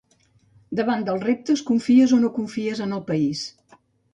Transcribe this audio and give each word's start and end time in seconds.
Davant 0.79 1.03
dels 1.09 1.27
reptes, 1.27 1.63
confies 1.67 2.17
o 2.17 2.21
no 2.25 2.33
confies 2.39 2.85
en 2.87 2.99
el 2.99 3.07
país. 3.11 3.45